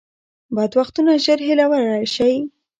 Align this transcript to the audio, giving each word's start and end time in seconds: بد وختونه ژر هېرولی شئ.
بد 0.55 0.71
وختونه 0.79 1.11
ژر 1.23 1.39
هېرولی 1.47 2.03
شئ. 2.15 2.35